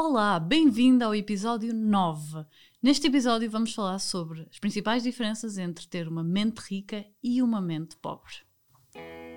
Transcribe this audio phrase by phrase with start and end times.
[0.00, 2.46] Olá, bem-vindo ao episódio 9.
[2.80, 7.60] Neste episódio vamos falar sobre as principais diferenças entre ter uma mente rica e uma
[7.60, 8.32] mente pobre.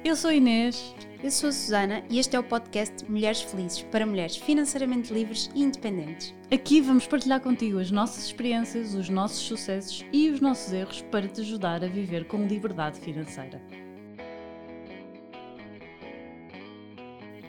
[0.05, 0.95] Eu sou Inês.
[1.23, 5.49] Eu sou a Susana e este é o podcast Mulheres Felizes para mulheres financeiramente livres
[5.55, 6.31] e independentes.
[6.51, 11.27] Aqui vamos partilhar contigo as nossas experiências, os nossos sucessos e os nossos erros para
[11.27, 13.59] te ajudar a viver com liberdade financeira.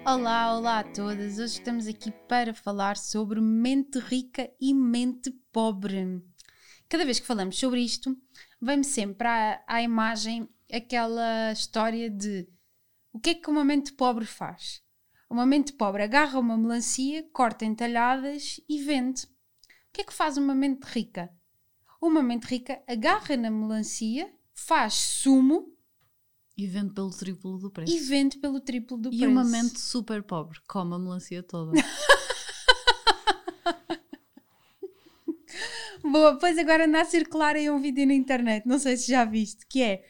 [0.05, 1.39] Olá, olá a todas!
[1.39, 6.20] Hoje estamos aqui para falar sobre mente rica e mente pobre.
[6.88, 8.16] Cada vez que falamos sobre isto,
[8.61, 12.48] vem-me sempre à, à imagem aquela história de
[13.12, 14.83] o que é que uma mente pobre faz?
[15.30, 19.23] Uma mente pobre agarra uma melancia, corta em talhadas e vende.
[19.23, 21.30] O que é que faz uma mente rica?
[22.00, 25.72] Uma mente rica agarra na melancia, faz sumo
[26.56, 27.92] E vende pelo triplo do preço.
[27.95, 29.30] e vende pelo triplo do E preço.
[29.33, 31.73] uma mente super pobre, come a melancia toda.
[36.02, 39.25] Boa, pois agora anda a circular aí um vídeo na internet, não sei se já
[39.25, 40.05] viste, que é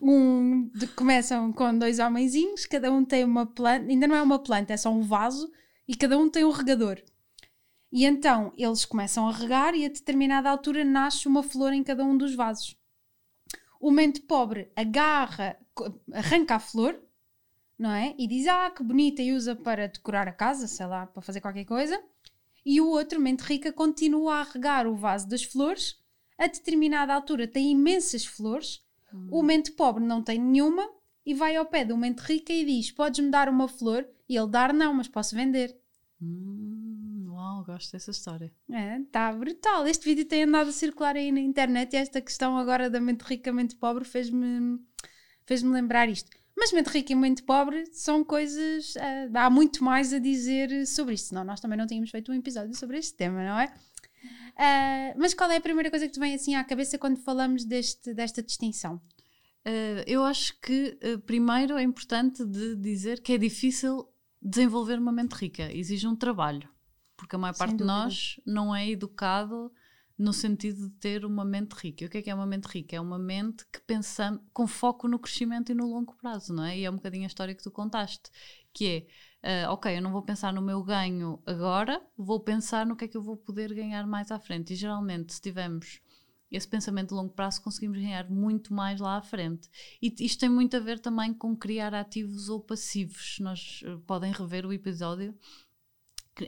[0.00, 0.68] um.
[0.74, 4.72] de- começam com dois homenzinhos, cada um tem uma planta, ainda não é uma planta,
[4.72, 5.50] é só um vaso,
[5.86, 7.00] e cada um tem um regador.
[7.92, 12.04] E então eles começam a regar e a determinada altura nasce uma flor em cada
[12.04, 12.76] um dos vasos.
[13.80, 15.56] O mente pobre agarra,
[16.12, 17.00] arranca a flor,
[17.78, 18.14] não é?
[18.18, 21.40] E diz, ah, que bonita, e usa para decorar a casa, sei lá, para fazer
[21.40, 22.02] qualquer coisa.
[22.64, 25.96] E o outro, mente rica, continua a regar o vaso das flores.
[26.36, 28.82] A determinada altura tem imensas flores.
[29.30, 30.86] O mente pobre não tem nenhuma
[31.24, 34.06] e vai ao pé do mente rica e diz: Podes-me dar uma flor?
[34.28, 35.74] E ele dar não, mas posso vender.
[36.20, 38.52] Hum, uau, gosto dessa história.
[38.70, 39.86] É, tá brutal.
[39.86, 43.22] Este vídeo tem andado a circular aí na internet e esta questão agora da mente
[43.22, 44.78] rica mente pobre fez-me
[45.48, 46.30] fez lembrar isto.
[46.54, 48.94] Mas mente rica e mente pobre são coisas.
[48.98, 52.34] ah, há muito mais a dizer sobre isto, senão nós também não tínhamos feito um
[52.34, 53.72] episódio sobre este tema, não é?
[54.56, 57.64] Ah, mas qual é a primeira coisa que te vem assim à cabeça quando falamos
[57.64, 58.96] deste, desta distinção?
[59.66, 64.08] Uh, eu acho que uh, primeiro é importante de dizer que é difícil
[64.40, 66.68] desenvolver uma mente rica, exige um trabalho,
[67.16, 69.70] porque a maior Sem parte de nós não é educado
[70.18, 72.02] no sentido de ter uma mente rica.
[72.02, 72.96] E o que é que é uma mente rica?
[72.96, 76.76] É uma mente que pensa com foco no crescimento e no longo prazo, não é?
[76.76, 78.28] E é um bocadinho a história que tu contaste,
[78.72, 79.06] que
[79.42, 83.04] é, uh, ok, eu não vou pensar no meu ganho agora, vou pensar no que
[83.04, 84.72] é que eu vou poder ganhar mais à frente.
[84.72, 86.00] E geralmente, se tivermos
[86.50, 89.68] esse pensamento de longo prazo, conseguimos ganhar muito mais lá à frente.
[90.02, 93.36] E isto tem muito a ver também com criar ativos ou passivos.
[93.40, 95.38] Nós eh, podem rever o episódio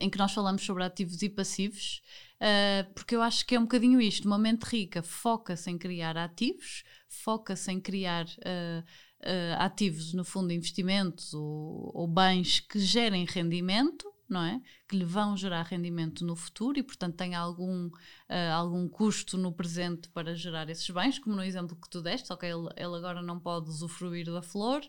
[0.01, 2.03] em que nós falamos sobre ativos e passivos,
[2.41, 4.27] eh, porque eu acho que é um bocadinho isto.
[4.27, 8.83] Uma mente rica foca-se em criar ativos, foca-se em criar eh,
[9.23, 14.61] eh, ativos, no fundo, investimentos ou, ou bens que gerem rendimento, não é?
[14.89, 17.91] Que lhe vão gerar rendimento no futuro e, portanto, tem algum,
[18.29, 22.33] eh, algum custo no presente para gerar esses bens, como no exemplo que tu deste,
[22.33, 24.83] ok, ele, ele agora não pode usufruir da flor,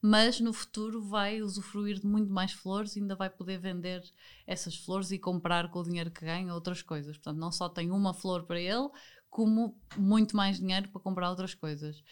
[0.00, 4.02] mas no futuro vai usufruir de muito mais flores e ainda vai poder vender
[4.46, 7.16] essas flores e comprar com o dinheiro que ganha outras coisas.
[7.16, 8.88] Portanto, não só tem uma flor para ele,
[9.28, 12.02] como muito mais dinheiro para comprar outras coisas.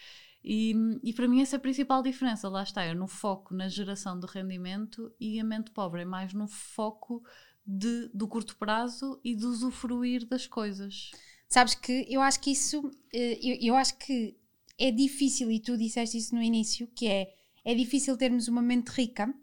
[0.47, 3.67] E, e para mim essa é a principal diferença, lá está, é no foco na
[3.67, 7.23] geração de rendimento e a mente pobre é mais no foco
[7.65, 11.09] de, do curto prazo e de usufruir das coisas.
[11.49, 14.37] Sabes que eu acho que isso, eh, eu, eu acho que
[14.77, 18.89] é difícil, e tu disseste isso no início, que é, é difícil termos uma mente
[18.89, 19.33] rica,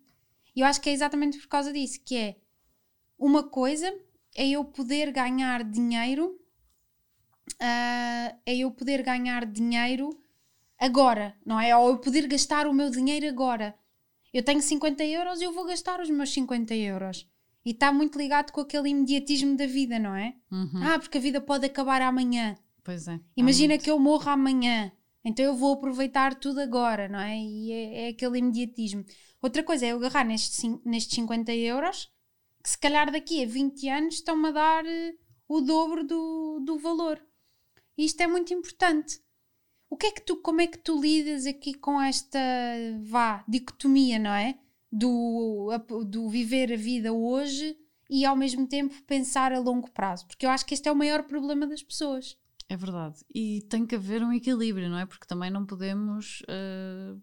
[0.54, 2.36] e eu acho que é exatamente por causa disso, que é,
[3.18, 3.92] uma coisa
[4.36, 6.38] é eu poder ganhar dinheiro,
[7.58, 10.21] ah, é eu poder ganhar dinheiro
[10.82, 11.76] agora, não é?
[11.76, 13.72] Ou eu poder gastar o meu dinheiro agora.
[14.34, 17.28] Eu tenho 50 euros e eu vou gastar os meus 50 euros.
[17.64, 20.34] E está muito ligado com aquele imediatismo da vida, não é?
[20.50, 20.82] Uhum.
[20.82, 22.56] Ah, porque a vida pode acabar amanhã.
[22.82, 23.20] Pois é.
[23.36, 24.90] Imagina que eu morro amanhã.
[25.24, 27.38] Então eu vou aproveitar tudo agora, não é?
[27.38, 29.04] E é, é aquele imediatismo.
[29.40, 32.10] Outra coisa é eu agarrar nestes, nestes 50 euros,
[32.60, 35.14] que se calhar daqui a 20 anos estão-me a dar eh,
[35.46, 37.24] o dobro do, do valor.
[37.96, 39.20] E isto é muito importante.
[39.92, 42.38] O que é que tu, como é que tu lidas aqui com esta,
[43.02, 44.58] vá, dicotomia, não é?
[44.90, 47.76] Do, a- do viver a vida hoje
[48.08, 50.26] e ao mesmo tempo pensar a longo prazo.
[50.26, 52.38] Porque eu acho que este é o maior problema das pessoas.
[52.70, 53.16] É verdade.
[53.34, 55.04] E tem que haver um equilíbrio, não é?
[55.04, 56.42] Porque também não podemos.
[56.48, 57.14] eh,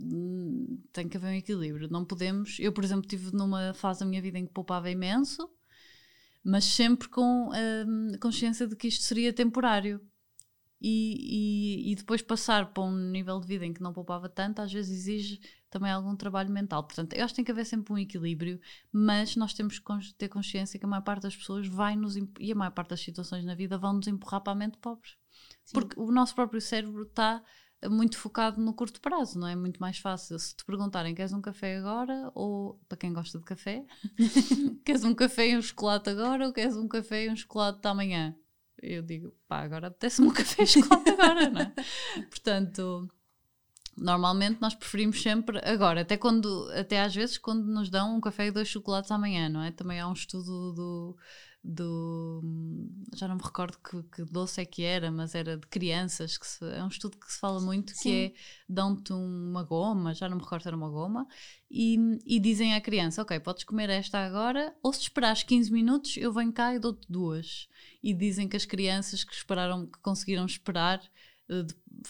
[0.00, 1.88] hum, tem que haver um equilíbrio.
[1.90, 2.56] Não podemos.
[2.60, 5.50] Eu, por exemplo, tive numa fase da minha vida em que poupava imenso,
[6.44, 10.00] mas sempre com hum, consciência de que isto seria temporário.
[10.84, 14.60] E, e, e, depois passar para um nível de vida em que não poupava tanto,
[14.60, 15.40] às vezes exige
[15.70, 16.82] também algum trabalho mental.
[16.82, 20.28] Portanto, eu acho que tem que haver sempre um equilíbrio, mas nós temos que ter
[20.28, 23.44] consciência que a maior parte das pessoas vai nos e a maior parte das situações
[23.44, 25.08] na vida vão nos empurrar para a mente pobre.
[25.64, 25.72] Sim.
[25.72, 27.40] Porque o nosso próprio cérebro está
[27.88, 29.54] muito focado no curto prazo, não é?
[29.54, 30.36] Muito mais fácil.
[30.36, 32.30] Se te perguntarem, queres um café agora?
[32.34, 33.84] Ou, para quem gosta de café,
[34.84, 36.46] queres um café e um chocolate agora?
[36.46, 38.36] Ou queres um café e um chocolate amanhã?
[38.82, 41.72] Eu digo, pá, agora apetece-me um café chocolate agora, não é?
[42.28, 43.08] Portanto,
[43.96, 48.46] normalmente nós preferimos sempre agora, até quando, até às vezes quando nos dão um café
[48.46, 49.70] e dois chocolates amanhã, não é?
[49.70, 51.16] Também há um estudo do
[51.64, 52.42] do.
[53.14, 56.36] Já não me recordo que, que, doce é que era, mas era de crianças.
[56.36, 58.02] Que se, é um estudo que se fala muito Sim.
[58.02, 58.32] que é
[58.68, 61.26] dão-te uma goma, já não me recordo se era uma goma,
[61.70, 66.16] e, e dizem à criança: Ok, podes comer esta agora, ou se esperares 15 minutos,
[66.16, 67.68] eu venho cá e dou-te duas.
[68.02, 71.00] E dizem que as crianças que esperaram, que conseguiram esperar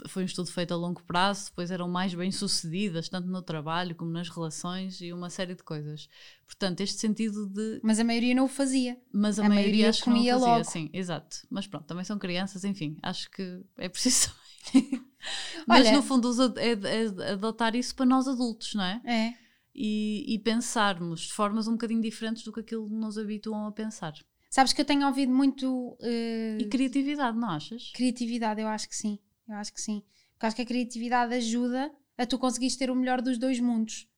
[0.09, 3.95] foi um estudo feito a longo prazo, depois eram mais bem sucedidas, tanto no trabalho
[3.95, 6.09] como nas relações e uma série de coisas.
[6.47, 7.81] Portanto, este sentido de.
[7.83, 8.99] Mas a maioria não o fazia.
[9.13, 10.71] Mas a, a maioria, maioria acho comia que não o fazia, logo.
[10.71, 11.37] sim, exato.
[11.51, 14.31] Mas pronto, também são crianças, enfim, acho que é preciso
[14.73, 15.03] também.
[15.67, 19.01] Mas Olha, no fundo é, é, adotar isso para nós adultos, não é?
[19.05, 19.35] É.
[19.75, 23.73] E, e pensarmos de formas um bocadinho diferentes do que aquilo que nos habituam a
[23.73, 24.13] pensar.
[24.51, 25.97] Sabes que eu tenho ouvido muito.
[26.01, 26.61] Uh...
[26.61, 27.91] E criatividade, não achas?
[27.95, 29.19] Criatividade, eu acho que sim.
[29.49, 30.03] Eu acho que sim.
[30.33, 34.09] Porque acho que a criatividade ajuda a tu conseguires ter o melhor dos dois mundos.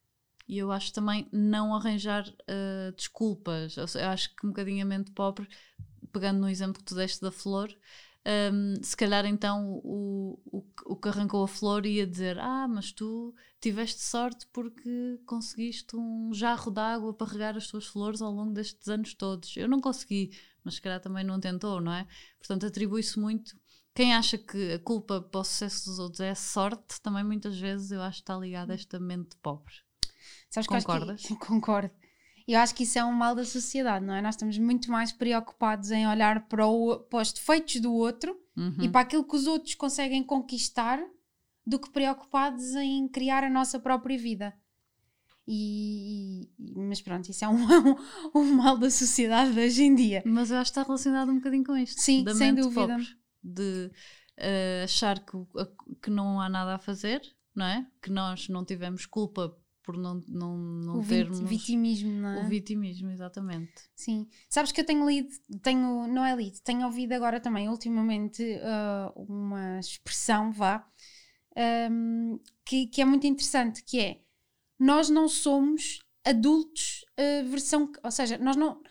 [0.47, 3.77] E eu acho também não arranjar uh, desculpas.
[3.77, 5.49] Eu acho que um bocadinho a mente pobre,
[6.13, 7.75] pegando no exemplo que tu deste da flor,
[8.27, 12.91] um, se calhar então o, o, o que arrancou a flor ia dizer: Ah, mas
[12.91, 18.33] tu tiveste sorte porque conseguiste um jarro de água para regar as tuas flores ao
[18.33, 19.55] longo destes anos todos.
[19.57, 20.31] Eu não consegui,
[20.63, 22.07] mas se calhar também não tentou, não é?
[22.39, 23.59] Portanto, atribui-se muito
[23.95, 27.93] quem acha que a culpa para o sucesso dos outros é sorte, também muitas vezes
[27.93, 29.73] eu acho que está ligado a esta mente pobre.
[30.51, 31.23] Sabes Concordas?
[31.23, 31.91] Que, concordo.
[32.47, 34.21] Eu acho que isso é um mal da sociedade, não é?
[34.21, 38.83] Nós estamos muito mais preocupados em olhar para, o, para os defeitos do outro uhum.
[38.83, 41.01] e para aquilo que os outros conseguem conquistar
[41.67, 44.53] do que preocupados em criar a nossa própria vida.
[45.47, 47.65] E, mas pronto, isso é um,
[48.35, 50.23] um, um, mal da sociedade de hoje em dia.
[50.27, 52.01] Mas eu acho que está relacionado um bocadinho com isto.
[52.01, 52.89] Sim, sem dúvida.
[52.89, 53.91] Pobre de
[54.39, 55.37] uh, achar que,
[56.03, 57.21] que não há nada a fazer,
[57.55, 57.87] não é?
[58.03, 62.41] Que nós não tivemos culpa por não, não, não o termos vitimismo, não é?
[62.43, 63.83] O vitimismo, exatamente.
[63.95, 64.27] Sim.
[64.49, 65.29] Sabes que eu tenho lido,
[65.63, 70.89] tenho, não é lido, tenho ouvido agora também, ultimamente, uh, uma expressão, vá,
[71.91, 74.21] um, que, que é muito interessante, que é
[74.79, 78.83] nós não somos adultos uh, versão, ou seja, nós não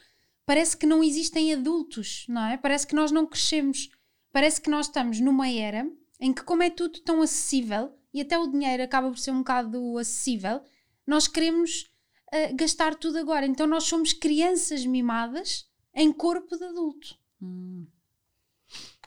[0.45, 2.57] parece que não existem adultos, não é?
[2.57, 3.89] Parece que nós não crescemos
[4.33, 5.89] parece que nós estamos numa era
[6.19, 9.39] em que, como é tudo tão acessível e até o dinheiro acaba por ser um
[9.39, 10.61] bocado acessível,
[11.07, 11.89] nós queremos
[12.33, 13.45] uh, gastar tudo agora.
[13.45, 17.17] Então nós somos crianças mimadas em corpo de adulto.
[17.41, 17.85] Hum.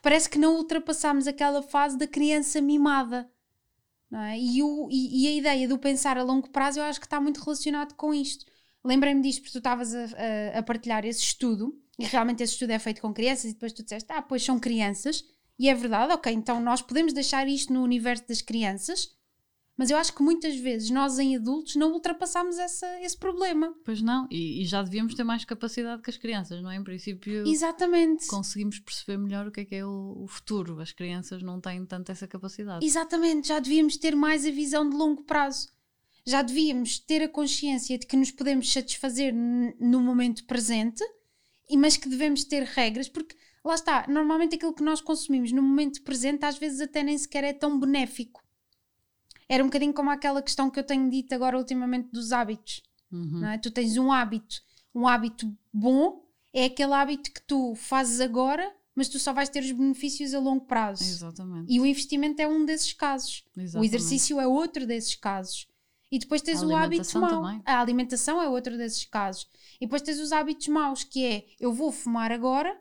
[0.00, 3.28] Parece que não ultrapassamos aquela fase da criança mimada.
[4.12, 4.38] É?
[4.38, 7.20] E, o, e, e, a ideia do pensar a longo prazo eu acho que está
[7.20, 8.44] muito relacionado com isto.
[8.84, 12.70] Lembrei-me disto porque tu estavas a, a, a partilhar esse estudo e realmente esse estudo
[12.70, 15.24] é feito com crianças, e depois tu disseste, ah, pois são crianças,
[15.58, 19.16] e é verdade, ok, então nós podemos deixar isto no universo das crianças,
[19.76, 23.74] mas eu acho que muitas vezes nós em adultos não ultrapassamos essa, esse problema.
[23.84, 26.76] Pois não, e, e, já devíamos ter mais capacidade que as crianças, não é?
[26.76, 28.26] Em princípio, Exatamente.
[28.26, 30.80] conseguimos perceber melhor o que é que é o, o futuro.
[30.80, 32.84] As crianças não têm tanto essa capacidade.
[32.84, 35.68] Exatamente, já devíamos ter mais a visão de longo prazo.
[36.26, 41.04] Já devíamos ter a consciência de que nos podemos satisfazer no momento presente
[41.74, 46.02] mas que devemos ter regras, porque lá está, normalmente aquilo que nós consumimos no momento
[46.02, 48.44] presente às vezes até nem sequer é tão benéfico.
[49.48, 52.82] Era um bocadinho como aquela questão que eu tenho dito agora ultimamente dos hábitos.
[53.10, 53.40] Uhum.
[53.40, 53.58] Não é?
[53.58, 54.60] Tu tens um hábito,
[54.94, 59.62] um hábito bom é aquele hábito que tu fazes agora, mas tu só vais ter
[59.62, 61.04] os benefícios a longo prazo.
[61.04, 61.70] Exatamente.
[61.70, 63.44] E o investimento é um desses casos.
[63.54, 63.76] Exatamente.
[63.76, 65.68] O exercício é outro desses casos.
[66.10, 67.42] E depois tens o hábito mau.
[67.42, 67.62] Também.
[67.64, 69.48] A alimentação é outro desses casos.
[69.80, 72.78] E depois tens os hábitos maus, que é eu vou fumar agora,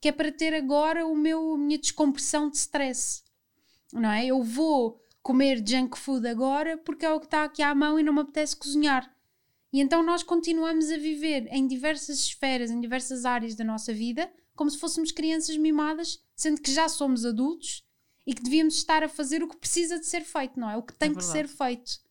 [0.00, 3.22] que é para ter agora o meu, a minha descompressão de stress.
[3.92, 4.26] Não é?
[4.26, 8.02] Eu vou comer junk food agora porque é o que está aqui à mão e
[8.02, 9.10] não me apetece cozinhar.
[9.72, 14.30] E então nós continuamos a viver em diversas esferas, em diversas áreas da nossa vida,
[14.54, 17.84] como se fôssemos crianças mimadas, sendo que já somos adultos
[18.26, 20.76] e que devíamos estar a fazer o que precisa de ser feito, não é?
[20.76, 22.03] O que tem é que ser feito.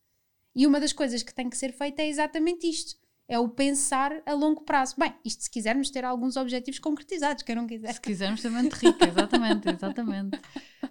[0.54, 2.96] E uma das coisas que tem que ser feita é exatamente isto:
[3.26, 4.94] é o pensar a longo prazo.
[4.98, 7.92] Bem, isto se quisermos ter alguns objetivos concretizados, quem não quiser.
[7.92, 10.40] Se quisermos ter mente rica, exatamente, exatamente.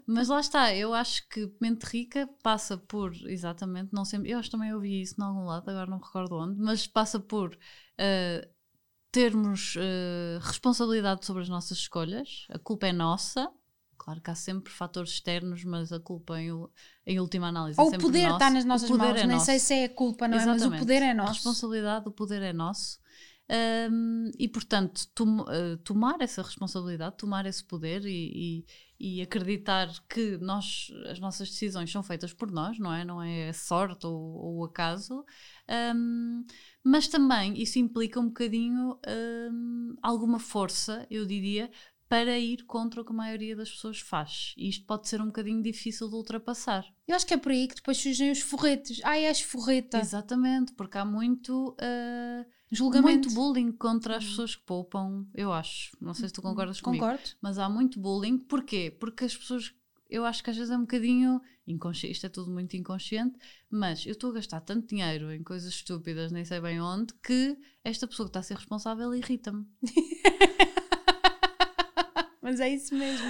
[0.06, 4.50] Mas lá está, eu acho que mente rica passa por, exatamente, não sempre, eu acho
[4.50, 7.54] que também ouvi isso em algum lado, agora não me recordo onde, mas passa por
[7.54, 8.50] uh,
[9.12, 13.50] termos uh, responsabilidade sobre as nossas escolhas, a culpa é nossa,
[13.98, 16.50] Claro que há sempre fatores externos, mas a culpa em,
[17.06, 18.36] em última análise Ou é o poder nosso.
[18.36, 19.46] está nas nossas mãos, é nem nosso.
[19.46, 20.64] sei se é a culpa, não Exatamente.
[20.64, 20.70] é?
[20.70, 21.30] Mas o poder é nosso.
[21.30, 23.04] A responsabilidade, o poder é nosso.
[23.92, 28.64] Um, e portanto, tom, uh, tomar essa responsabilidade, tomar esse poder e,
[29.00, 33.04] e, e, acreditar que nós, as nossas decisões são feitas por nós, não é?
[33.04, 35.26] Não é sorte ou, ou acaso.
[35.96, 36.46] Um,
[36.84, 38.98] mas também isso implica um bocadinho
[39.52, 41.70] um, alguma força, eu diria,
[42.14, 44.54] para ir contra o que a maioria das pessoas faz.
[44.56, 46.86] E isto pode ser um bocadinho difícil de ultrapassar.
[47.08, 49.02] Eu acho que é por aí que depois surgem os forretes.
[49.04, 49.98] Ai, és forreta.
[49.98, 51.70] Exatamente, porque há muito.
[51.72, 53.30] Uh, Julgamento.
[53.30, 55.98] Muito bullying contra as pessoas que poupam, eu acho.
[56.00, 56.52] Não sei se tu uhum.
[56.52, 57.04] concordas comigo.
[57.04, 57.32] Concordo.
[57.42, 58.38] Mas há muito bullying.
[58.38, 58.96] Porquê?
[59.00, 59.74] Porque as pessoas
[60.08, 63.36] eu acho que às vezes é um bocadinho inconsciente, isto é tudo muito inconsciente,
[63.68, 67.58] mas eu estou a gastar tanto dinheiro em coisas estúpidas, nem sei bem onde, que
[67.84, 69.66] esta pessoa que está a ser responsável irrita-me.
[72.44, 73.26] Mas é isso mesmo.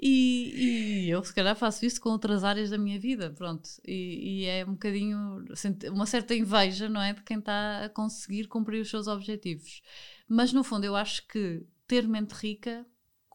[0.00, 3.68] E, e, eu, se calhar, faço isso com outras áreas da minha vida, pronto.
[3.86, 5.44] E, e, é um bocadinho,
[5.92, 7.12] uma certa inveja, não é?
[7.12, 9.82] De quem está a conseguir cumprir os seus objetivos.
[10.26, 12.86] Mas, no fundo, eu acho que ter mente rica,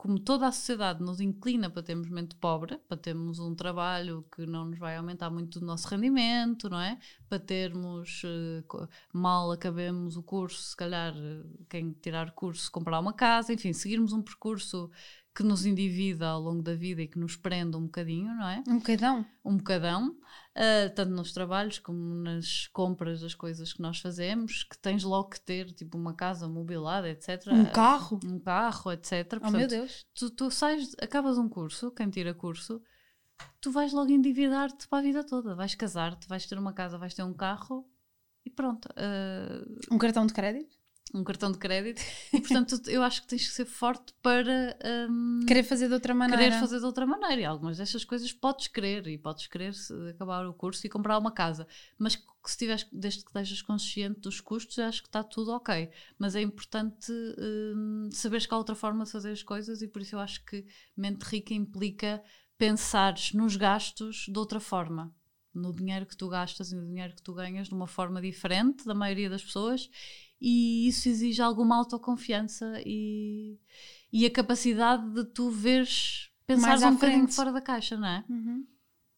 [0.04, 4.46] como toda a sociedade nos inclina para termos mente pobre, para termos um trabalho que
[4.46, 7.00] não nos vai aumentar muito o nosso rendimento, não é?
[7.30, 13.14] Para termos, uh, mal acabemos o curso, se calhar, uh, quem tirar curso, comprar uma
[13.14, 14.92] casa, enfim, seguirmos um percurso
[15.36, 18.64] que nos endivida ao longo da vida e que nos prende um bocadinho, não é?
[18.68, 19.26] Um bocadão.
[19.44, 24.78] Um bocadão, uh, tanto nos trabalhos como nas compras das coisas que nós fazemos, que
[24.78, 27.48] tens logo que ter, tipo, uma casa mobilada, etc.
[27.52, 28.20] Um carro.
[28.24, 29.28] Um carro, etc.
[29.28, 30.06] Portanto, oh, meu Deus.
[30.14, 32.80] Tu, tu sais, acabas um curso, quem tira curso,
[33.60, 35.56] tu vais logo endividar-te para a vida toda.
[35.56, 37.90] Vais casar-te, vais ter uma casa, vais ter um carro
[38.46, 38.88] e pronto.
[38.90, 39.94] Uh...
[39.94, 40.83] Um cartão de crédito?
[41.14, 42.02] Um cartão de crédito.
[42.34, 44.78] E portanto eu acho que tens que ser forte para
[45.10, 46.44] um, querer fazer de outra maneira.
[46.44, 47.42] querer fazer de outra maneira.
[47.42, 49.74] E algumas destas coisas podes querer e podes querer
[50.10, 51.68] acabar o curso e comprar uma casa.
[51.98, 55.90] Mas se tiveres, desde que estejas consciente dos custos acho que está tudo ok.
[56.18, 57.12] Mas é importante
[57.76, 60.44] um, saberes que há outra forma de fazer as coisas e por isso eu acho
[60.44, 60.66] que
[60.98, 62.24] mente rica implica
[62.58, 65.14] pensares nos gastos de outra forma.
[65.54, 68.86] No dinheiro que tu gastas e no dinheiro que tu ganhas de uma forma diferente
[68.86, 69.88] da maioria das pessoas
[70.46, 73.58] e isso exige alguma autoconfiança e,
[74.12, 78.26] e a capacidade de tu veres, pensar um bocadinho fora da caixa, não é?
[78.30, 78.68] Uhum.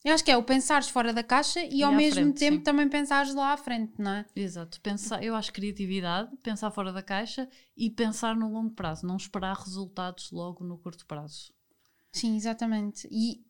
[0.03, 2.57] Eu acho que é o pensares fora da caixa e, e ao mesmo frente, tempo
[2.57, 2.63] sim.
[2.63, 4.25] também pensares lá à frente, não é?
[4.35, 4.79] Exato.
[4.81, 9.55] Pensar, eu acho criatividade, pensar fora da caixa e pensar no longo prazo, não esperar
[9.55, 11.51] resultados logo no curto prazo.
[12.11, 13.07] Sim, exatamente.
[13.09, 13.43] E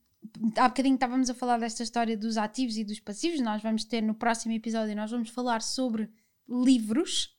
[0.56, 3.42] há bocadinho estávamos a falar desta história dos ativos e dos passivos.
[3.42, 6.10] Nós vamos ter no próximo episódio, nós vamos falar sobre
[6.48, 7.35] livros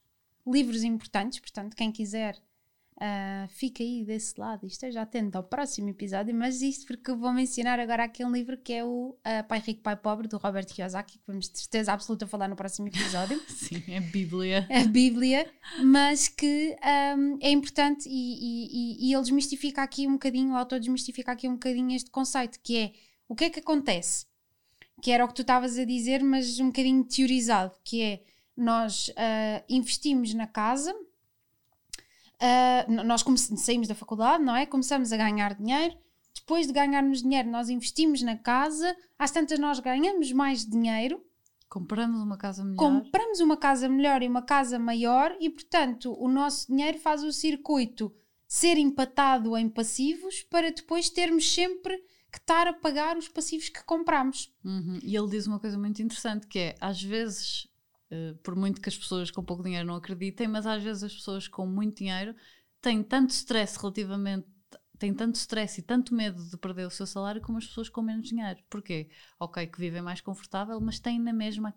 [0.46, 2.36] livros importantes, portanto, quem quiser
[2.96, 7.32] uh, fica aí desse lado e esteja atento ao próximo episódio, mas isto porque vou
[7.32, 11.18] mencionar agora aquele livro que é o uh, Pai Rico, Pai Pobre, do Robert Kiyosaki,
[11.18, 13.40] que vamos de certeza absoluta falar no próximo episódio.
[13.48, 14.66] Sim, é a Bíblia.
[14.68, 15.50] É a Bíblia,
[15.82, 16.76] mas que
[17.16, 21.48] um, é importante e, e, e ele desmistifica aqui um bocadinho, o autor desmistifica aqui
[21.48, 22.92] um bocadinho este conceito, que é
[23.28, 24.26] o que é que acontece?
[25.02, 28.22] Que era o que tu estavas a dizer, mas um bocadinho teorizado, que é
[28.56, 33.24] nós uh, investimos na casa, uh, nós
[33.56, 34.66] saímos da faculdade, não é?
[34.66, 35.96] Começamos a ganhar dinheiro.
[36.34, 38.96] Depois de ganharmos dinheiro, nós investimos na casa.
[39.18, 41.22] Às tantas, nós ganhamos mais dinheiro.
[41.68, 42.78] Compramos uma casa melhor.
[42.78, 47.32] Compramos uma casa melhor e uma casa maior, e portanto, o nosso dinheiro faz o
[47.32, 48.14] circuito
[48.46, 51.96] ser empatado em passivos para depois termos sempre
[52.30, 54.54] que estar a pagar os passivos que compramos.
[54.64, 55.00] Uhum.
[55.02, 57.68] E ele diz uma coisa muito interessante que é às vezes
[58.42, 61.48] por muito que as pessoas com pouco dinheiro não acreditem, mas às vezes as pessoas
[61.48, 62.34] com muito dinheiro
[62.80, 64.46] têm tanto stress relativamente
[64.98, 68.02] têm tanto stress e tanto medo de perder o seu salário como as pessoas com
[68.02, 68.58] menos dinheiro.
[68.68, 69.10] Porquê?
[69.38, 71.74] Ok, que vivem mais confortável, mas têm na mesma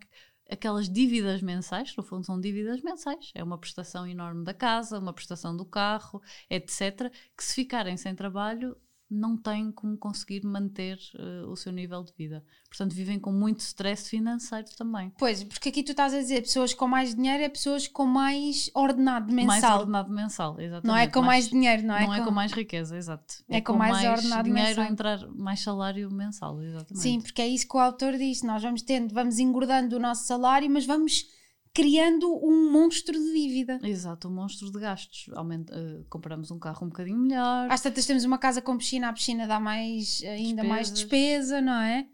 [0.49, 5.13] aquelas dívidas mensais, no fundo são dívidas mensais, é uma prestação enorme da casa, uma
[5.13, 8.75] prestação do carro, etc., que se ficarem sem trabalho
[9.09, 12.43] não têm como conseguir manter uh, o seu nível de vida.
[12.67, 15.11] Portanto, vivem com muito stress financeiro também.
[15.17, 18.69] Pois, porque aqui tu estás a dizer pessoas com mais dinheiro é pessoas com mais
[18.75, 19.47] ordenado mensal.
[19.47, 20.87] Mais ordenado mensal, exatamente.
[20.87, 22.05] Não é com mais, mais dinheiro, não é?
[22.05, 22.23] Não é com...
[22.23, 23.43] é com mais riqueza, exato.
[23.49, 24.91] É, é com, com, mais, mais ordenado dinheiro mensal.
[24.91, 27.01] entrar mais salário mensal, exatamente.
[27.01, 28.43] Sim, porque é isso que o autor diz.
[28.43, 31.38] Nós vamos tendo, vamos engordando o nosso salário, mas vamos
[31.73, 33.79] criando um monstro de dívida.
[33.83, 35.29] Exato, um monstro de gastos.
[35.35, 37.69] Aumenta, uh, compramos um carro um bocadinho melhor.
[37.71, 41.81] Às tantas temos uma casa com piscina, a piscina dá mais, ainda mais despesa, não
[41.81, 42.07] é?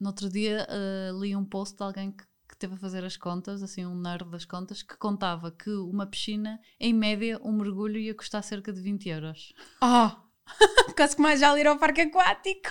[0.00, 3.16] No outro dia uh, li um post de alguém que, que teve a fazer as
[3.16, 7.98] contas, assim, um nerd das contas, que contava que uma piscina, em média, um mergulho
[7.98, 9.52] ia custar cerca de 20 euros.
[9.80, 10.16] Ah!
[10.18, 10.31] Oh.
[10.96, 12.70] Quase que mais já ir ao parque aquático.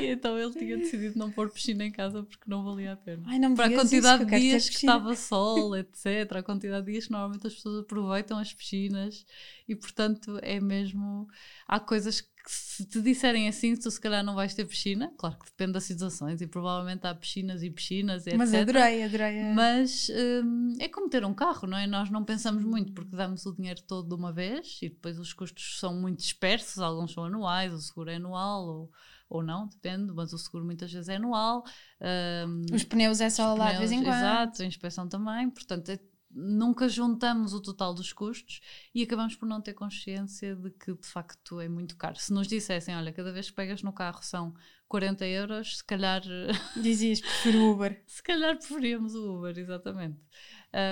[0.00, 3.22] E então ele tinha decidido não pôr piscina em casa porque não valia a pena.
[3.26, 6.36] Ai, não Para a quantidade de dias que estava sol, etc.
[6.36, 9.24] A quantidade de dias que normalmente as pessoas aproveitam as piscinas
[9.68, 11.26] e, portanto, é mesmo.
[11.66, 15.38] Há coisas que se te disserem assim, tu se calhar não vais ter piscina, claro
[15.38, 18.38] que depende das situações e provavelmente há piscinas e piscinas, etc.
[18.38, 19.42] Mas adorei, adorei.
[19.54, 21.86] Mas hum, é como ter um carro, não é?
[21.86, 25.32] Nós não pensamos muito porque damos o dinheiro todo de uma vez e depois os
[25.32, 28.90] custos são muito dispersos, alguns são anuais, o seguro é anual ou,
[29.28, 31.64] ou não, depende, mas o seguro muitas vezes é anual.
[32.00, 34.16] Um, os pneus é só lá de vez em quando.
[34.16, 35.98] Exato, a inspeção também, portanto é
[36.32, 38.60] nunca juntamos o total dos custos
[38.94, 42.18] e acabamos por não ter consciência de que de facto é muito caro.
[42.18, 44.54] Se nos dissessem, olha, cada vez que pegas no carro são
[44.88, 46.22] 40 euros, se calhar.
[46.80, 48.02] Dizias, prefiro o Uber.
[48.06, 50.18] se calhar preferíamos o Uber, exatamente.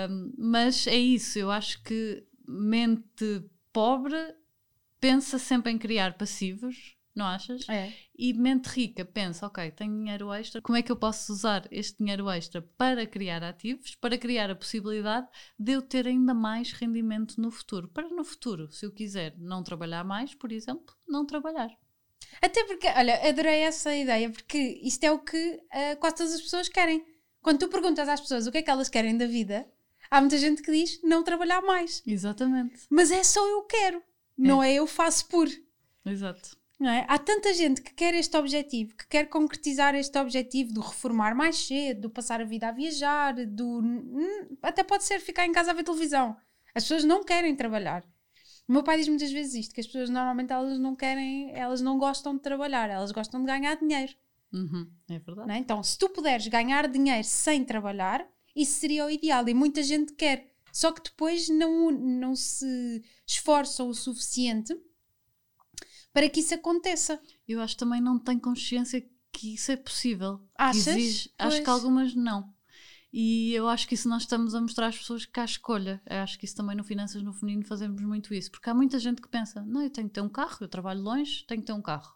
[0.09, 3.43] Um, mas é isso, eu acho que mente
[3.73, 4.15] pobre
[4.99, 7.67] pensa sempre em criar passivos não achas?
[7.69, 7.93] É.
[8.17, 11.99] E mente rica pensa, ok, tenho dinheiro extra, como é que eu posso usar este
[11.99, 15.27] dinheiro extra para criar ativos, para criar a possibilidade
[15.57, 17.87] de eu ter ainda mais rendimento no futuro?
[17.87, 21.69] Para no futuro, se eu quiser não trabalhar mais, por exemplo, não trabalhar.
[22.41, 26.41] Até porque, olha, adorei essa ideia, porque isto é o que uh, quase todas as
[26.41, 27.03] pessoas querem.
[27.41, 29.67] Quando tu perguntas às pessoas o que é que elas querem da vida,
[30.09, 32.03] há muita gente que diz não trabalhar mais.
[32.05, 32.85] Exatamente.
[32.89, 34.01] Mas é só eu quero, é.
[34.37, 35.47] não é eu faço por.
[36.05, 36.60] Exato.
[36.89, 37.05] É?
[37.07, 41.57] Há tanta gente que quer este objetivo, que quer concretizar este objetivo do reformar mais
[41.57, 43.83] cedo, do passar a vida a viajar, do.
[44.61, 46.35] Até pode ser ficar em casa a ver televisão.
[46.73, 48.03] As pessoas não querem trabalhar.
[48.67, 51.81] O meu pai diz muitas vezes isto: que as pessoas normalmente elas não querem, elas
[51.81, 54.13] não gostam de trabalhar, elas gostam de ganhar dinheiro.
[54.51, 55.51] Uhum, é verdade.
[55.51, 55.57] É?
[55.57, 59.47] Então, se tu puderes ganhar dinheiro sem trabalhar, isso seria o ideal.
[59.47, 60.49] E muita gente quer.
[60.73, 64.73] Só que depois não, não se esforçam o suficiente
[66.13, 67.19] para que isso aconteça.
[67.47, 70.41] Eu acho que também não tenho consciência que isso é possível.
[70.57, 70.87] Achas?
[70.87, 72.53] Exige, acho que algumas não.
[73.13, 76.01] E eu acho que isso nós estamos a mostrar às pessoas que há escolha.
[76.05, 78.49] Eu acho que isso também no Finanças no Feminino fazemos muito isso.
[78.49, 81.01] Porque há muita gente que pensa: não, eu tenho que ter um carro, eu trabalho
[81.01, 82.15] longe, tenho que ter um carro.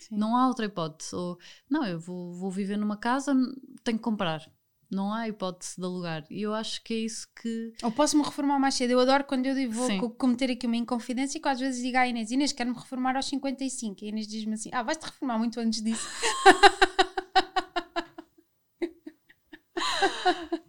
[0.00, 0.16] Sim.
[0.16, 1.14] Não há outra hipótese.
[1.14, 3.34] Ou, não, eu vou, vou viver numa casa,
[3.82, 4.50] tenho que comprar.
[4.94, 6.24] Não há hipótese de alugar.
[6.30, 7.72] E eu acho que é isso que.
[7.82, 8.90] Ou posso-me reformar mais cedo.
[8.92, 9.98] Eu adoro quando eu vou Sim.
[10.16, 13.26] cometer aqui uma inconfidência e que às vezes digo à Inês: Inês, quero-me reformar aos
[13.26, 14.04] 55.
[14.04, 16.06] E a Inês diz-me assim: Ah, vais-te reformar muito antes disso.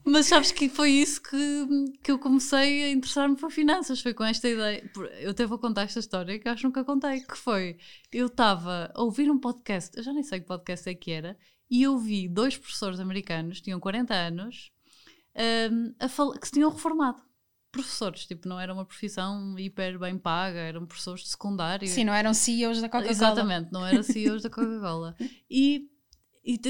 [0.03, 1.67] Mas sabes que foi isso que,
[2.03, 4.01] que eu comecei a interessar-me por finanças.
[4.01, 4.89] Foi com esta ideia.
[5.19, 7.21] Eu até vou contar esta história que acho que nunca contei.
[7.21, 7.77] Que foi:
[8.13, 11.37] eu estava a ouvir um podcast, eu já nem sei que podcast é que era,
[11.69, 14.71] e eu vi dois professores americanos, tinham 40 anos,
[15.71, 17.21] um, que se tinham reformado.
[17.71, 21.87] Professores, tipo, não era uma profissão hiper bem paga, eram professores de secundário.
[21.87, 23.11] Sim, não eram CEOs da Coca-Cola.
[23.11, 25.15] Exatamente, não eram CEOs da Coca-Cola.
[25.49, 25.89] E
[26.45, 26.61] e,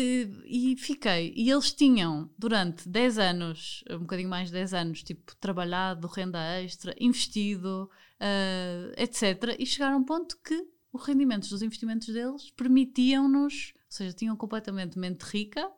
[0.45, 1.34] e, fiquei.
[1.36, 6.39] E eles tinham, durante 10 anos, um bocadinho mais de 10 anos, tipo, trabalhado, renda
[6.62, 7.89] extra, investido,
[8.21, 9.53] uh, etc.
[9.60, 14.97] E chegaram a um ponto que os rendimentos dos investimentos deles permitiam-nos seja, tinham completamente
[14.97, 15.71] mente rica,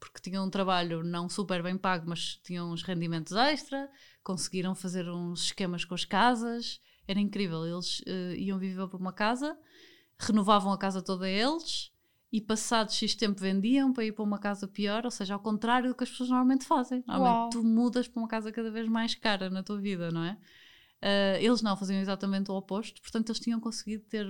[0.00, 3.88] porque tinham um trabalho não super bem pago, mas tinham uns rendimentos extra,
[4.22, 7.64] conseguiram fazer uns esquemas com as casas, era incrível.
[7.66, 9.56] Eles uh, iam viver para uma casa,
[10.18, 11.92] renovavam a casa toda eles
[12.32, 15.90] e passados X tempo vendiam para ir para uma casa pior, ou seja, ao contrário
[15.90, 17.04] do que as pessoas normalmente fazem.
[17.06, 17.50] Normalmente Uau.
[17.50, 20.38] tu mudas para uma casa cada vez mais cara na tua vida, não é?
[21.02, 24.24] Uh, eles não faziam exatamente o oposto, portanto eles tinham conseguido ter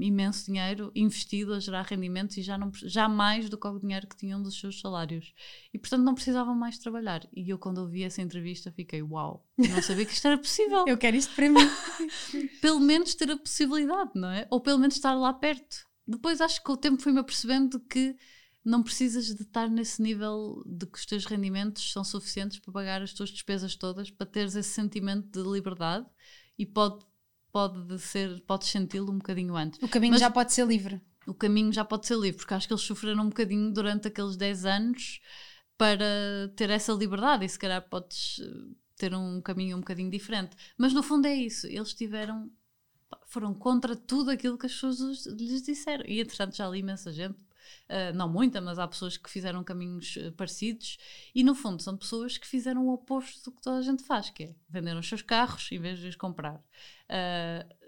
[0.00, 4.06] imenso dinheiro investido a gerar rendimentos e já, não, já mais do que o dinheiro
[4.06, 5.34] que tinham dos seus salários.
[5.74, 7.26] E portanto não precisavam mais trabalhar.
[7.34, 10.84] E eu, quando ouvi essa entrevista, fiquei: Uau, não sabia que isto era possível.
[10.86, 11.68] eu quero isto para mim.
[12.62, 14.46] pelo menos ter a possibilidade, não é?
[14.50, 15.84] Ou pelo menos estar lá perto.
[16.06, 18.16] Depois acho que o tempo foi-me apercebendo que
[18.64, 23.02] não precisas de estar nesse nível de que os teus rendimentos são suficientes para pagar
[23.02, 26.06] as tuas despesas todas, para teres esse sentimento de liberdade
[26.58, 27.04] e pode,
[27.52, 29.80] pode ser, podes senti-lo um bocadinho antes.
[29.82, 31.00] O caminho Mas já pode ser livre.
[31.26, 34.36] O caminho já pode ser livre, porque acho que eles sofreram um bocadinho durante aqueles
[34.36, 35.20] 10 anos
[35.76, 40.56] para ter essa liberdade e se calhar podes eh, ter um caminho um bocadinho diferente.
[40.76, 42.50] Mas no fundo é isso, eles tiveram
[43.26, 46.04] foram contra tudo aquilo que as pessoas lhes disseram.
[46.06, 47.38] E entretanto já li imensa gente
[47.88, 50.98] Uh, não muita, mas há pessoas que fizeram caminhos uh, parecidos
[51.34, 54.30] e, no fundo, são pessoas que fizeram o oposto do que toda a gente faz,
[54.30, 56.56] que é venderam os seus carros em vez de os comprar.
[57.10, 57.78] Uh,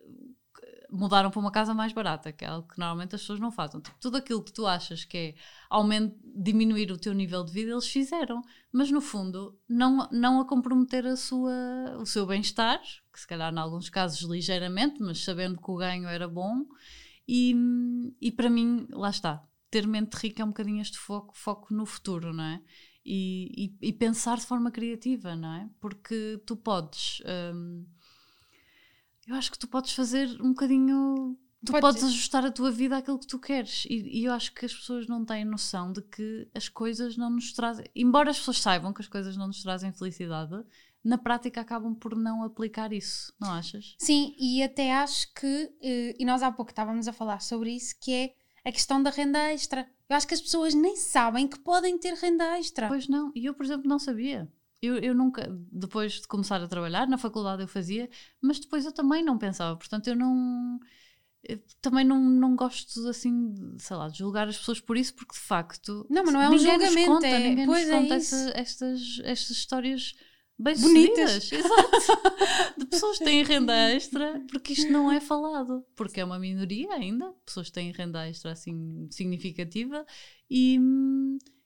[0.90, 3.80] mudaram para uma casa mais barata, que é algo que normalmente as pessoas não fazem.
[3.80, 5.34] Tipo, tudo aquilo que tu achas que é
[5.68, 8.42] aument diminuir o teu nível de vida, eles fizeram.
[8.72, 12.80] Mas no fundo, não, não a comprometer a sua, o seu bem-estar,
[13.12, 16.64] que se calhar em alguns casos ligeiramente, mas sabendo que o ganho era bom.
[17.26, 17.54] E,
[18.20, 21.87] e para mim, lá está, ter mente rica é um bocadinho este foco, foco no
[21.87, 22.62] futuro, não é?
[23.04, 25.70] E, e, e pensar de forma criativa, não é?
[25.80, 27.22] Porque tu podes.
[27.54, 27.87] Hum,
[29.26, 31.38] eu acho que tu podes fazer um bocadinho.
[31.64, 33.85] Tu Pode podes ajustar a tua vida àquilo que tu queres.
[33.85, 37.28] E, e, eu acho que as pessoas não têm noção de que as coisas não
[37.30, 37.87] nos trazem.
[37.94, 40.54] Embora as pessoas saibam que as coisas não nos trazem felicidade,
[41.04, 43.94] na prática acabam por não aplicar isso, não achas?
[43.98, 45.70] Sim, e até acho que.
[45.83, 49.10] Eh, e nós há pouco estávamos a falar sobre isso, que é a questão da
[49.10, 49.88] renda extra.
[50.08, 52.88] Eu acho que as pessoas nem sabem que podem ter renda extra.
[52.88, 54.50] Pois não, e eu, por exemplo, não sabia.
[54.82, 58.08] Eu, eu nunca, depois de começar a trabalhar, na faculdade eu fazia,
[58.40, 59.76] mas depois eu também não pensava.
[59.76, 60.80] Portanto, eu não.
[61.42, 65.34] Eu também não, não gosto assim, sei lá, de julgar as pessoas por isso, porque
[65.34, 66.06] de facto.
[66.08, 67.06] Não, mas não é um julgamento.
[67.06, 70.14] Conta, é, ninguém pois nos conta é essa, estas, estas histórias
[70.60, 71.50] Bonitas.
[71.50, 72.76] Exato.
[72.78, 75.84] de pessoas que têm renda extra, porque isto não é falado.
[75.96, 80.04] Porque é uma minoria ainda, pessoas que têm renda extra assim significativa
[80.50, 80.78] e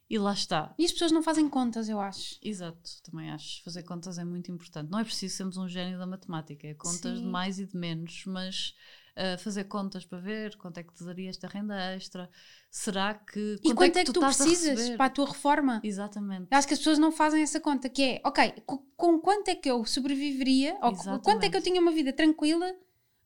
[0.08, 0.74] e lá está.
[0.78, 2.38] E as pessoas não fazem contas, eu acho.
[2.42, 3.62] Exato, também acho.
[3.64, 4.90] Fazer contas é muito importante.
[4.90, 7.24] Não é preciso sermos um gênio da matemática, é contas Sim.
[7.24, 8.74] de mais e de menos, mas
[9.16, 12.28] uh, fazer contas para ver quanto é que te daria esta renda extra.
[12.70, 13.56] Será que.
[13.64, 15.80] E quanto é que, tu, tu precisas para a tua reforma?
[15.82, 16.48] Exatamente.
[16.50, 19.48] Eu acho que as pessoas não fazem essa conta, que é, ok, com, com quanto
[19.48, 22.74] é que eu sobreviveria, ou com quanto é que eu tinha uma vida tranquila,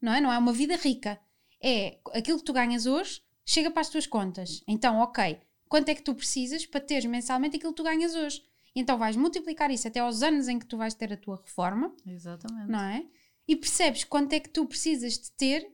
[0.00, 0.20] não é?
[0.20, 1.18] Não é uma vida rica.
[1.62, 4.62] É aquilo que tu ganhas hoje, chega para as tuas contas.
[4.66, 8.42] Então, ok quanto é que tu precisas para teres mensalmente aquilo que tu ganhas hoje.
[8.74, 11.94] Então vais multiplicar isso até aos anos em que tu vais ter a tua reforma.
[12.06, 12.70] Exatamente.
[12.70, 13.06] Não é?
[13.46, 15.70] E percebes quanto é que tu precisas de ter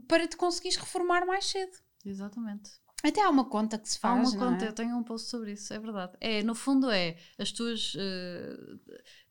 [0.00, 1.76] para te conseguires reformar mais cedo.
[2.04, 2.70] Exatamente.
[3.02, 4.34] Até há uma conta que se faz.
[4.34, 4.68] Há uma conta, é?
[4.68, 6.12] eu tenho um post sobre isso, é verdade.
[6.20, 7.94] É, no fundo, é as tuas.
[7.94, 8.80] Uh,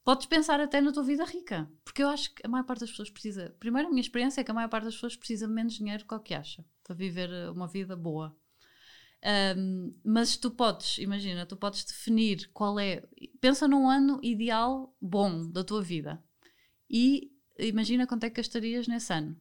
[0.06, 1.70] podes pensar até na tua vida rica.
[1.84, 3.54] Porque eu acho que a maior parte das pessoas precisa.
[3.60, 6.08] Primeiro, a minha experiência é que a maior parte das pessoas precisa menos dinheiro do
[6.08, 8.34] que o que acha para viver eh, uma vida boa.
[9.58, 13.04] Um, mas tu podes, imagina, tu podes definir qual é.
[13.42, 16.24] Pensa num ano ideal bom da tua vida
[16.90, 19.36] e imagina quanto é que gastarias nesse ano.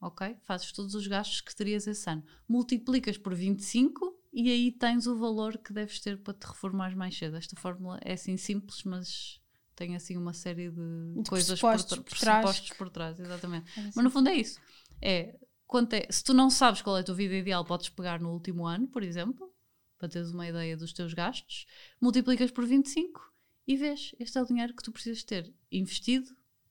[0.00, 0.36] Ok?
[0.42, 2.24] Fazes todos os gastos que terias esse ano.
[2.48, 7.16] Multiplicas por 25 e aí tens o valor que deves ter para te reformar mais
[7.16, 7.36] cedo.
[7.36, 9.40] Esta fórmula é assim simples, mas
[9.76, 12.70] tem assim uma série de, de coisas por, por, trás.
[12.70, 13.20] por trás.
[13.20, 13.66] Exatamente.
[13.78, 13.92] É assim.
[13.94, 14.60] Mas no fundo é isso.
[15.02, 15.38] É
[15.70, 18.32] quanto é, se tu não sabes qual é a tua vida ideal, podes pegar no
[18.32, 19.54] último ano, por exemplo,
[19.96, 21.64] para teres uma ideia dos teus gastos,
[22.00, 23.32] multiplicas por 25
[23.68, 26.28] e vês, este é o dinheiro que tu precisas ter investido.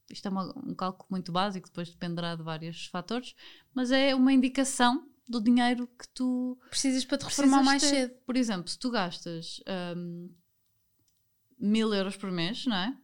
[0.09, 3.35] Isto é uma, um cálculo muito básico, depois dependerá de vários fatores,
[3.73, 7.89] mas é uma indicação do dinheiro que tu precisas para te reformar mais ter.
[7.89, 8.15] cedo.
[8.25, 9.61] Por exemplo, se tu gastas
[9.95, 10.29] um,
[11.59, 12.97] mil euros por mês, não é?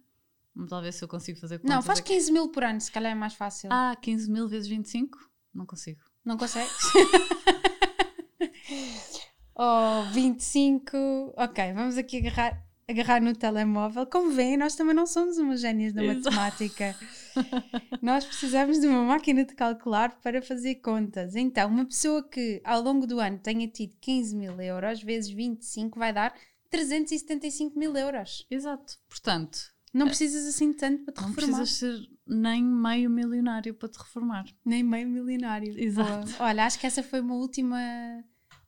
[0.56, 2.14] Vamos lá ver se eu consigo fazer contas Não, faz aqui.
[2.14, 3.70] 15 mil por ano, se calhar é mais fácil.
[3.72, 5.18] Ah, 15 mil vezes 25?
[5.54, 6.02] Não consigo.
[6.24, 6.74] Não consegues?
[9.56, 10.98] oh, 25.
[11.38, 14.06] Ok, vamos aqui agarrar, agarrar no telemóvel.
[14.06, 16.36] Como veem, nós também não somos umas génias da Exato.
[16.36, 16.96] matemática.
[18.02, 21.36] nós precisamos de uma máquina de calcular para fazer contas.
[21.36, 25.98] Então, uma pessoa que ao longo do ano tenha tido 15 mil euros vezes 25
[25.98, 26.34] vai dar
[26.70, 28.46] 375 mil euros.
[28.50, 28.98] Exato.
[29.10, 29.58] Portanto,
[29.94, 31.58] Não precisas assim tanto para te não reformar.
[31.58, 34.46] precisas ser nem meio milionário para te reformar.
[34.64, 35.74] Nem meio milionário.
[35.78, 36.34] Exato.
[36.40, 37.78] Olha, acho que essa foi uma última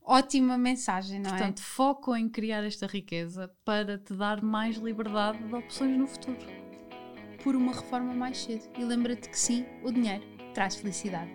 [0.08, 5.54] ótima mensagem, não Portanto, foco em criar esta riqueza para te dar mais liberdade de
[5.54, 6.38] opções no futuro.
[6.48, 7.38] é?
[7.43, 8.63] Por uma reforma mais cedo.
[8.78, 11.30] E lembra-te que sim, o dinheiro traz felicidade.